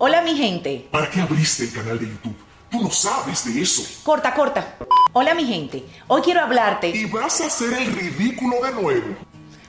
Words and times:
Hola 0.00 0.22
mi 0.22 0.36
gente. 0.36 0.86
¿Para 0.92 1.10
qué 1.10 1.20
abriste 1.20 1.64
el 1.64 1.72
canal 1.72 1.98
de 1.98 2.06
YouTube? 2.06 2.36
Tú 2.70 2.80
no 2.80 2.88
sabes 2.88 3.52
de 3.52 3.60
eso. 3.60 3.82
Corta, 4.04 4.32
corta. 4.32 4.76
Hola 5.12 5.34
mi 5.34 5.44
gente. 5.44 5.84
Hoy 6.06 6.22
quiero 6.22 6.40
hablarte. 6.40 6.90
Y 6.90 7.06
vas 7.06 7.40
a 7.40 7.46
hacer 7.46 7.72
el 7.72 7.92
ridículo 7.92 8.62
de 8.64 8.80
nuevo. 8.80 9.16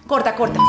Corta, 0.06 0.36
corta. 0.36 0.60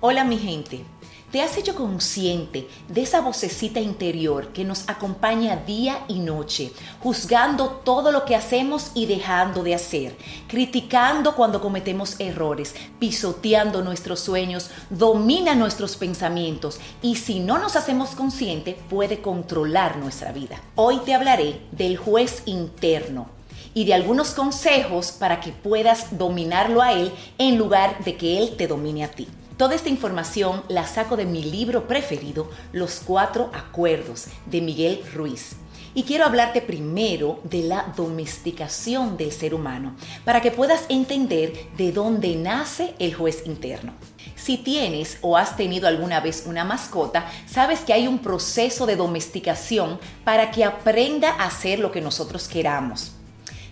Hola 0.00 0.24
mi 0.24 0.36
gente. 0.36 0.84
¿Te 1.30 1.42
has 1.42 1.58
hecho 1.58 1.74
consciente 1.74 2.66
de 2.88 3.02
esa 3.02 3.20
vocecita 3.20 3.80
interior 3.80 4.48
que 4.54 4.64
nos 4.64 4.88
acompaña 4.88 5.56
día 5.56 6.02
y 6.08 6.20
noche, 6.20 6.72
juzgando 7.02 7.82
todo 7.84 8.12
lo 8.12 8.24
que 8.24 8.34
hacemos 8.34 8.92
y 8.94 9.04
dejando 9.04 9.62
de 9.62 9.74
hacer, 9.74 10.16
criticando 10.46 11.34
cuando 11.36 11.60
cometemos 11.60 12.18
errores, 12.18 12.74
pisoteando 12.98 13.82
nuestros 13.82 14.20
sueños, 14.20 14.70
domina 14.88 15.54
nuestros 15.54 15.96
pensamientos 15.96 16.80
y 17.02 17.16
si 17.16 17.40
no 17.40 17.58
nos 17.58 17.76
hacemos 17.76 18.12
conscientes 18.12 18.76
puede 18.88 19.20
controlar 19.20 19.98
nuestra 19.98 20.32
vida? 20.32 20.62
Hoy 20.76 21.00
te 21.04 21.12
hablaré 21.12 21.60
del 21.72 21.98
juez 21.98 22.42
interno 22.46 23.28
y 23.74 23.84
de 23.84 23.92
algunos 23.92 24.30
consejos 24.30 25.12
para 25.12 25.40
que 25.40 25.52
puedas 25.52 26.16
dominarlo 26.16 26.80
a 26.80 26.94
él 26.94 27.12
en 27.36 27.58
lugar 27.58 28.02
de 28.02 28.16
que 28.16 28.38
él 28.38 28.56
te 28.56 28.66
domine 28.66 29.04
a 29.04 29.10
ti. 29.10 29.28
Toda 29.58 29.74
esta 29.74 29.88
información 29.88 30.62
la 30.68 30.86
saco 30.86 31.16
de 31.16 31.24
mi 31.24 31.42
libro 31.42 31.88
preferido, 31.88 32.48
Los 32.72 33.00
Cuatro 33.04 33.50
Acuerdos, 33.52 34.26
de 34.46 34.60
Miguel 34.60 35.02
Ruiz. 35.12 35.56
Y 35.94 36.04
quiero 36.04 36.26
hablarte 36.26 36.62
primero 36.62 37.40
de 37.42 37.62
la 37.62 37.92
domesticación 37.96 39.16
del 39.16 39.32
ser 39.32 39.54
humano, 39.54 39.96
para 40.24 40.40
que 40.40 40.52
puedas 40.52 40.84
entender 40.88 41.54
de 41.76 41.90
dónde 41.90 42.36
nace 42.36 42.94
el 43.00 43.14
juez 43.14 43.42
interno. 43.46 43.94
Si 44.36 44.58
tienes 44.58 45.18
o 45.22 45.36
has 45.36 45.56
tenido 45.56 45.88
alguna 45.88 46.20
vez 46.20 46.44
una 46.46 46.62
mascota, 46.62 47.26
sabes 47.48 47.80
que 47.80 47.92
hay 47.92 48.06
un 48.06 48.20
proceso 48.20 48.86
de 48.86 48.94
domesticación 48.94 49.98
para 50.22 50.52
que 50.52 50.62
aprenda 50.62 51.30
a 51.32 51.46
hacer 51.46 51.80
lo 51.80 51.90
que 51.90 52.00
nosotros 52.00 52.46
queramos. 52.46 53.17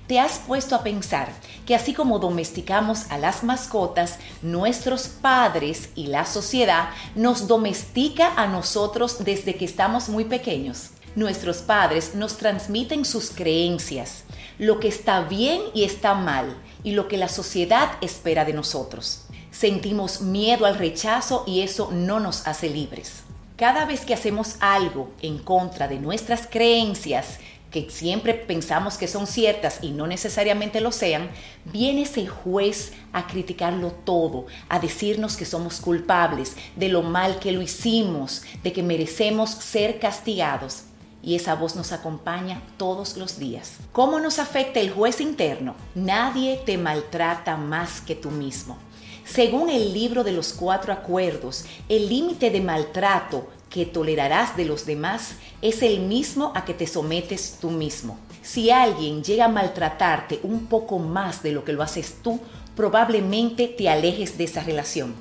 ¿Te 0.07 0.21
has 0.21 0.39
puesto 0.39 0.77
a 0.77 0.85
pensar 0.85 1.33
que 1.67 1.75
así 1.75 1.93
como 1.93 2.21
domesticamos 2.21 3.11
a 3.11 3.19
las 3.19 3.43
mascotas, 3.43 4.19
nuestros 4.41 5.09
padres 5.09 5.89
y 5.97 6.07
la 6.07 6.25
sociedad 6.27 6.91
nos 7.17 7.49
domestica 7.49 8.33
a 8.37 8.47
nosotros 8.47 9.25
desde 9.25 9.57
que 9.57 9.65
estamos 9.65 10.09
muy 10.09 10.25
pequeños? 10.25 10.91
Nuestros 11.17 11.57
padres 11.59 12.15
nos 12.15 12.37
transmiten 12.37 13.05
sus 13.05 13.31
creencias, 13.31 14.23
lo 14.59 14.79
que 14.79 14.87
está 14.87 15.23
bien 15.23 15.61
y 15.75 15.83
está 15.83 16.15
mal, 16.15 16.57
y 16.85 16.93
lo 16.93 17.09
que 17.09 17.17
la 17.17 17.29
sociedad 17.29 17.93
espera 18.01 18.45
de 18.45 18.53
nosotros. 18.53 19.25
Sentimos 19.51 20.21
miedo 20.21 20.67
al 20.67 20.79
rechazo 20.79 21.43
y 21.49 21.63
eso 21.63 21.91
no 21.91 22.21
nos 22.21 22.47
hace 22.47 22.71
libres. 22.71 23.25
Cada 23.57 23.87
vez 23.87 24.05
que 24.05 24.13
hacemos 24.13 24.57
algo 24.61 25.11
en 25.23 25.39
contra 25.39 25.89
de 25.89 25.99
nuestras 25.99 26.47
creencias, 26.47 27.39
que 27.71 27.91
siempre 27.91 28.35
pensamos 28.35 28.97
que 28.97 29.09
son 29.09 29.27
ciertas 29.27 29.79
y 29.83 29.91
no 29.91 30.07
necesariamente 30.07 30.81
lo 30.81 30.93
sean, 30.93 31.31
viene 31.65 32.03
ese 32.03 32.27
juez 32.27 32.93
a 33.13 33.27
criticarlo 33.27 33.91
todo, 33.91 34.47
a 34.69 34.79
decirnos 34.79 35.37
que 35.37 35.45
somos 35.45 35.81
culpables 35.81 36.57
de 36.77 36.89
lo 36.89 37.03
mal 37.03 37.39
que 37.39 37.53
lo 37.53 37.63
hicimos, 37.63 38.43
de 38.63 38.73
que 38.73 38.83
merecemos 38.83 39.51
ser 39.51 39.99
castigados. 39.99 40.85
Y 41.23 41.35
esa 41.35 41.57
voz 41.57 41.75
nos 41.75 41.91
acompaña 41.91 42.63
todos 42.77 43.17
los 43.17 43.39
días. 43.39 43.79
¿Cómo 43.91 44.21
nos 44.21 44.39
afecta 44.39 44.79
el 44.79 44.91
juez 44.93 45.21
interno? 45.21 45.75
Nadie 45.97 46.61
te 46.65 46.79
maltrata 46.79 47.57
más 47.57 48.01
que 48.01 48.15
tú 48.15 48.31
mismo. 48.31 48.79
Según 49.27 49.71
el 49.71 49.93
libro 49.93 50.23
de 50.23 50.31
los 50.31 50.53
cuatro 50.53 50.93
acuerdos, 50.93 51.65
el 51.89 52.09
límite 52.09 52.51
de 52.51 52.61
maltrato 52.61 53.49
que 53.69 53.85
tolerarás 53.85 54.57
de 54.57 54.65
los 54.65 54.87
demás 54.87 55.35
es 55.61 55.83
el 55.83 55.99
mismo 56.01 56.53
a 56.55 56.65
que 56.65 56.75
te 56.75 56.87
sometes 56.87 57.59
tú 57.61 57.71
mismo. 57.71 58.21
Si 58.43 58.71
alguien 58.71 59.25
llega 59.25 59.47
a 59.47 59.49
maltratarte 59.49 60.39
un 60.45 60.67
poco 60.67 61.01
más 61.01 61.43
de 61.43 61.51
lo 61.51 61.65
que 61.65 61.73
lo 61.73 61.83
haces 61.83 62.19
tú, 62.23 62.39
probablemente 62.77 63.67
te 63.67 63.89
alejes 63.89 64.39
de 64.39 64.45
esa 64.45 64.63
relación. 64.63 65.15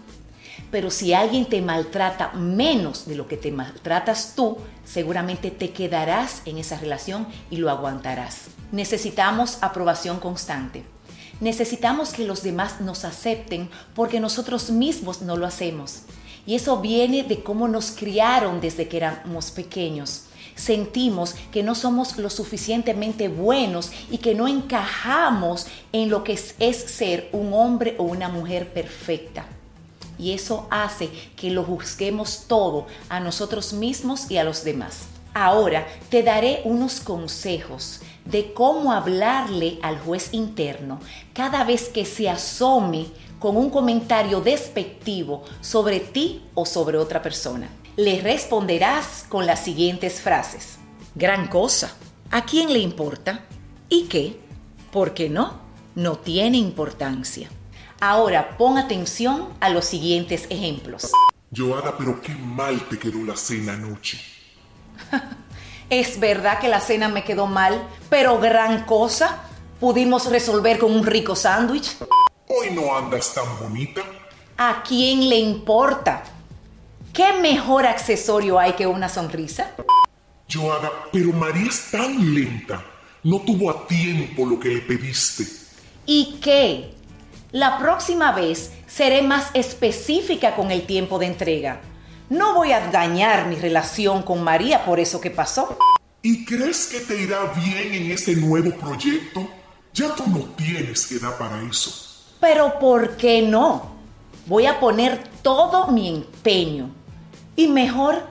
Pero 0.70 0.92
si 0.92 1.16
alguien 1.16 1.46
te 1.46 1.62
maltrata 1.64 2.32
menos 2.34 3.08
de 3.08 3.16
lo 3.16 3.28
que 3.28 3.38
te 3.38 3.52
maltratas 3.52 4.34
tú, 4.36 4.58
seguramente 4.84 5.50
te 5.50 5.72
quedarás 5.72 6.44
en 6.46 6.60
esa 6.60 6.78
relación 6.78 7.28
y 7.50 7.58
lo 7.58 7.72
aguantarás. 7.72 8.50
Necesitamos 8.72 9.58
aprobación 9.62 10.20
constante. 10.20 10.95
Necesitamos 11.41 12.13
que 12.13 12.25
los 12.25 12.44
demás 12.44 12.79
nos 12.79 13.03
acepten 13.03 13.69
porque 13.94 14.19
nosotros 14.19 14.69
mismos 14.69 15.22
no 15.22 15.35
lo 15.35 15.46
hacemos. 15.46 16.03
Y 16.46 16.56
eso 16.56 16.79
viene 16.79 17.23
de 17.23 17.41
cómo 17.41 17.68
nos 17.68 17.91
criaron 17.91 18.62
desde 18.62 18.88
que 18.88 18.97
éramos 18.97 19.51
pequeños. 19.51 20.23
Sentimos 20.56 21.35
que 21.51 21.63
no 21.63 21.75
somos 21.75 22.18
lo 22.18 22.29
suficientemente 22.29 23.28
buenos 23.28 23.91
y 24.09 24.19
que 24.19 24.35
no 24.35 24.47
encajamos 24.47 25.68
en 25.91 26.09
lo 26.09 26.23
que 26.23 26.34
es, 26.34 26.78
ser 26.78 27.29
un 27.34 27.53
hombre 27.53 27.96
o 27.97 28.03
una 28.03 28.29
mujer 28.29 28.72
perfecta. 28.72 29.46
Y 30.17 30.31
eso 30.31 30.67
hace 30.69 31.09
que 31.35 31.52
lo 31.52 31.63
juzguemos 31.63 32.46
todo 32.47 32.88
a 33.09 33.19
nosotros 33.19 33.73
mismos 33.73 34.31
y 34.31 34.38
a 34.38 34.46
los 34.46 34.63
demás. 34.63 35.07
Ahora 35.38 35.85
te 36.07 36.23
daré 36.23 36.62
unos 36.63 37.01
consejos 37.01 38.00
de 38.23 38.53
cómo 38.53 38.94
hablarle 38.94 39.79
al 39.81 40.00
juez 40.00 40.29
interno 40.31 41.01
cada 41.34 41.66
vez 41.66 41.90
que 41.90 42.06
se 42.06 42.29
asome 42.29 43.07
con 43.38 43.57
un 43.57 43.69
comentario 43.69 44.40
despectivo 44.40 45.44
sobre 45.59 46.00
ti 46.00 46.41
o 46.53 46.66
sobre 46.66 46.97
otra 46.97 47.22
persona. 47.22 47.68
Le 47.97 48.22
responderás 48.22 49.25
con 49.28 49.46
las 49.46 49.59
siguientes 49.62 50.22
frases. 50.22 50.78
Gran 51.16 51.50
cosa. 51.50 51.94
¿A 52.31 52.46
quién 52.46 52.72
le 52.72 52.79
importa? 52.79 53.44
¿Y 53.90 54.03
qué? 54.03 54.40
¿Por 54.90 55.13
qué 55.13 55.29
no? 55.29 55.59
No 55.96 56.17
tiene 56.17 56.59
importancia. 56.59 57.50
Ahora 58.00 58.57
pon 58.57 58.78
atención 58.78 59.50
a 59.59 59.67
los 59.67 59.84
siguientes 59.84 60.47
ejemplos. 60.50 61.12
Joana, 61.53 61.94
pero 61.97 62.22
qué 62.22 62.34
mal 62.34 62.79
te 62.88 62.97
quedó 62.97 63.22
la 63.25 63.35
cena 63.35 63.73
anoche. 63.73 64.34
Es 65.90 66.20
verdad 66.20 66.60
que 66.60 66.68
la 66.68 66.80
cena 66.80 67.10
me 67.10 67.24
quedó 67.24 67.48
mal, 67.48 67.88
pero 68.10 68.40
gran 68.40 68.86
cosa. 68.86 69.44
Pudimos 69.80 70.32
resolver 70.32 70.80
con 70.80 70.92
un 70.92 71.06
rico 71.06 71.36
sándwich. 71.36 71.98
Hoy 72.48 72.72
no 72.72 72.96
andas 72.96 73.34
tan 73.34 73.46
bonita. 73.60 74.02
¿A 74.58 74.84
quién 74.88 75.28
le 75.28 75.38
importa? 75.38 76.24
¿Qué 77.12 77.34
mejor 77.34 77.86
accesorio 77.86 78.60
hay 78.60 78.74
que 78.74 78.88
una 78.88 79.10
sonrisa? 79.10 79.72
Joana, 80.52 80.92
pero 81.12 81.32
María 81.34 81.68
es 81.70 81.92
tan 81.92 82.34
lenta. 82.34 82.84
No 83.24 83.40
tuvo 83.40 83.72
a 83.72 83.88
tiempo 83.88 84.46
lo 84.46 84.60
que 84.60 84.70
le 84.70 84.82
pediste. 84.82 85.46
¿Y 86.06 86.40
qué? 86.42 86.94
La 87.52 87.78
próxima 87.78 88.32
vez 88.32 88.72
seré 88.86 89.22
más 89.22 89.50
específica 89.54 90.56
con 90.56 90.72
el 90.72 90.86
tiempo 90.86 91.18
de 91.20 91.26
entrega. 91.28 91.82
No 92.30 92.56
voy 92.56 92.72
a 92.72 92.90
dañar 92.90 93.47
mi 93.47 93.56
relación 93.56 94.24
con 94.24 94.44
María 94.44 94.84
por 94.84 95.00
eso 95.00 95.22
que 95.22 95.30
pasó. 95.30 95.78
¿Y 96.24 96.44
crees 96.44 96.88
que 96.88 97.02
te 97.02 97.22
irá 97.22 97.53
bien 97.53 97.94
en 97.94 98.12
ese 98.12 98.36
nuevo 98.36 98.72
proyecto? 98.75 99.47
Ya 99.94 100.13
tú 100.16 100.24
no 100.28 100.40
tienes 100.56 101.12
edad 101.12 101.38
para 101.38 101.62
eso. 101.62 101.91
Pero 102.40 102.80
¿por 102.80 103.16
qué 103.16 103.44
no? 103.44 103.96
Voy 104.47 104.66
a 104.66 104.80
poner 104.80 105.24
todo 105.44 105.88
mi 105.91 106.09
empeño. 106.09 106.90
Y 107.56 107.68
mejor, 107.68 108.24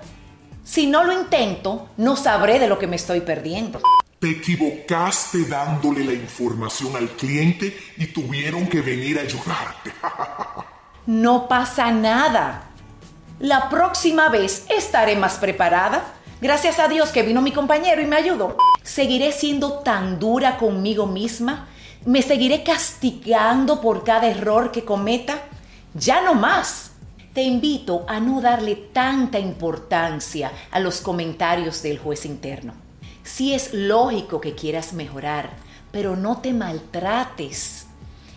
si 0.65 0.88
no 0.88 1.04
lo 1.04 1.12
intento, 1.12 1.88
no 1.97 2.16
sabré 2.16 2.59
de 2.59 2.66
lo 2.66 2.81
que 2.81 2.88
me 2.88 2.97
estoy 2.97 3.21
perdiendo. 3.21 3.81
Te 4.19 4.31
equivocaste 4.31 5.44
dándole 5.44 6.04
la 6.04 6.15
información 6.15 6.97
al 6.97 7.10
cliente 7.10 7.77
y 7.97 8.06
tuvieron 8.06 8.66
que 8.66 8.81
venir 8.81 9.21
a 9.21 9.22
ayudarte. 9.22 9.93
no 11.06 11.47
pasa 11.47 11.93
nada. 11.93 12.74
La 13.39 13.69
próxima 13.69 14.28
vez 14.28 14.66
estaré 14.69 15.16
más 15.16 15.39
preparada. 15.39 16.04
Gracias 16.41 16.78
a 16.78 16.89
Dios 16.89 17.10
que 17.10 17.22
vino 17.22 17.41
mi 17.42 17.53
compañero 17.53 18.01
y 18.03 18.07
me 18.07 18.16
ayudó. 18.16 18.57
Seguiré 18.83 19.33
siendo 19.33 19.81
tan 19.81 20.19
dura 20.19 20.57
conmigo 20.57 21.07
misma 21.07 21.69
¿Me 22.07 22.21
seguiré 22.21 22.63
castigando 22.63 23.81
por 23.81 24.04
cada 24.04 24.28
error 24.28 24.71
que 24.71 24.84
cometa? 24.84 25.41
Ya 25.95 26.21
no 26.21 26.34
más. 26.34 26.91
Te 27.33 27.42
invito 27.42 28.04
a 28.07 28.21
no 28.21 28.42
darle 28.42 28.77
tanta 28.77 29.39
importancia 29.39 30.53
a 30.71 30.81
los 30.81 31.01
comentarios 31.01 31.83
del 31.83 31.98
juez 31.98 32.27
interno. 32.27 32.75
Sí 33.22 33.54
es 33.54 33.72
lógico 33.72 34.39
que 34.39 34.54
quieras 34.54 34.92
mejorar, 34.92 35.48
pero 35.92 36.15
no 36.15 36.42
te 36.42 36.53
maltrates. 36.53 37.86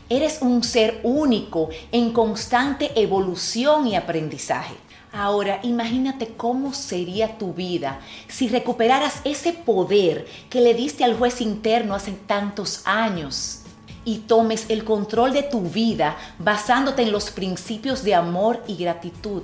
Eres 0.07 0.37
un 0.39 0.63
ser 0.63 1.01
único 1.03 1.67
en 1.91 2.13
constante 2.13 2.91
evolución 2.95 3.85
y 3.85 3.97
aprendizaje. 3.97 4.75
Ahora, 5.17 5.59
imagínate 5.63 6.35
cómo 6.37 6.75
sería 6.75 7.39
tu 7.39 7.51
vida 7.51 8.01
si 8.27 8.49
recuperaras 8.49 9.21
ese 9.23 9.51
poder 9.51 10.27
que 10.47 10.61
le 10.61 10.75
diste 10.75 11.03
al 11.03 11.17
juez 11.17 11.41
interno 11.41 11.95
hace 11.95 12.11
tantos 12.11 12.83
años. 12.85 13.61
y 14.05 14.19
tomes 14.19 14.67
el 14.69 14.85
control 14.85 15.33
de 15.33 15.43
tu 15.43 15.63
vida 15.63 16.15
basándote 16.39 17.01
en 17.01 17.11
los 17.11 17.29
principios 17.29 18.03
de 18.03 18.15
amor 18.15 18.63
y 18.65 18.77
gratitud. 18.77 19.43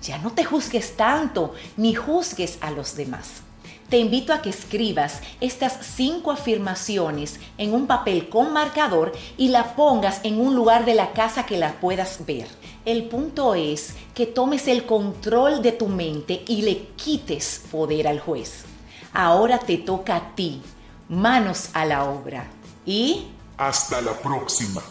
Ya 0.00 0.18
no 0.18 0.30
te 0.30 0.44
juzgues 0.44 0.96
tanto 0.96 1.54
ni 1.76 1.92
juzgues 1.94 2.58
a 2.60 2.70
los 2.70 2.94
demás. 2.94 3.42
Te 3.88 3.98
invito 3.98 4.32
a 4.32 4.42
que 4.42 4.50
escribas 4.50 5.20
estas 5.40 5.78
cinco 5.86 6.32
afirmaciones 6.32 7.38
en 7.56 7.72
un 7.72 7.86
papel 7.86 8.28
con 8.28 8.52
marcador 8.52 9.12
y 9.36 9.48
la 9.48 9.76
pongas 9.76 10.20
en 10.24 10.40
un 10.40 10.56
lugar 10.56 10.84
de 10.84 10.94
la 10.94 11.12
casa 11.12 11.46
que 11.46 11.56
la 11.56 11.80
puedas 11.80 12.26
ver. 12.26 12.48
El 12.84 13.04
punto 13.04 13.54
es 13.54 13.94
que 14.12 14.26
tomes 14.26 14.66
el 14.66 14.86
control 14.86 15.62
de 15.62 15.70
tu 15.70 15.86
mente 15.86 16.42
y 16.48 16.62
le 16.62 16.88
quites 16.96 17.62
poder 17.70 18.08
al 18.08 18.18
juez. 18.18 18.64
Ahora 19.12 19.60
te 19.60 19.78
toca 19.78 20.16
a 20.16 20.34
ti. 20.34 20.62
Manos 21.08 21.70
a 21.72 21.84
la 21.84 22.04
obra. 22.04 22.48
Y... 22.84 23.28
Hasta 23.56 24.00
la 24.00 24.12
próxima. 24.14 24.82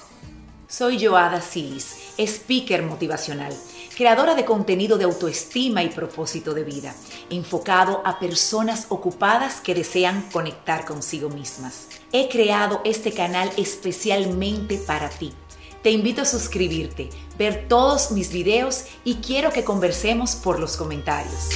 Soy 0.69 1.06
Joada 1.06 1.42
Silis, 1.42 2.13
speaker 2.18 2.81
motivacional 2.81 3.53
creadora 3.95 4.36
de 4.36 4.45
contenido 4.45 4.97
de 4.97 5.06
autoestima 5.06 5.81
y 5.83 5.89
propósito 5.89 6.53
de 6.53 6.63
vida, 6.63 6.94
enfocado 7.30 8.01
a 8.06 8.19
personas 8.19 8.88
ocupadas 8.89 9.62
que 9.62 9.74
desean 9.74 10.30
conectar 10.31 10.86
consigo 10.86 11.30
mismas. 11.30 11.88
He 12.12 12.27
creado 12.30 12.81
este 12.83 13.13
canal 13.13 13.50
especialmente 13.57 14.77
para 14.77 15.09
ti. 15.09 15.33
Te 15.81 15.92
invito 15.92 16.24
a 16.24 16.25
suscribirte, 16.25 17.09
ver 17.38 17.68
todos 17.69 18.12
mis 18.12 18.31
videos 18.31 18.86
y 19.03 19.15
quiero 19.15 19.51
que 19.51 19.63
conversemos 19.63 20.36
por 20.36 20.59
los 20.59 20.77
comentarios. 20.77 21.50